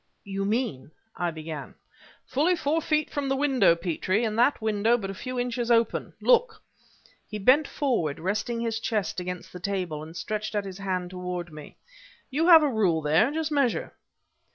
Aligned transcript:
"You 0.23 0.45
mean," 0.45 0.89
I 1.15 1.29
began... 1.29 1.75
"Fully 2.25 2.55
four 2.55 2.81
feet 2.81 3.11
from 3.11 3.29
the 3.29 3.35
window, 3.35 3.75
Petrie, 3.75 4.23
and 4.23 4.35
that 4.39 4.59
window 4.59 4.97
but 4.97 5.11
a 5.11 5.13
few 5.13 5.39
inches 5.39 5.69
open! 5.69 6.13
Look" 6.19 6.63
he 7.29 7.37
bent 7.37 7.67
forward, 7.67 8.19
resting 8.19 8.61
his 8.61 8.79
chest 8.79 9.19
against 9.19 9.53
the 9.53 9.59
table, 9.59 10.01
and 10.01 10.17
stretched 10.17 10.55
out 10.55 10.65
his 10.65 10.79
hand 10.79 11.11
toward 11.11 11.53
me. 11.53 11.77
"You 12.31 12.47
have 12.47 12.63
a 12.63 12.67
rule 12.67 13.03
there; 13.03 13.29
just 13.29 13.51
measure." 13.51 13.93